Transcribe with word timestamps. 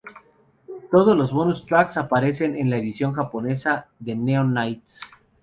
Todos 0.89 1.15
los 1.15 1.31
bonus 1.31 1.63
tracks 1.63 1.95
aparecen 1.97 2.55
en 2.55 2.71
la 2.71 2.77
edición 2.77 3.13
japonesa 3.13 3.87
de 3.99 4.15
Neon 4.15 4.51
Nights. 4.51 4.99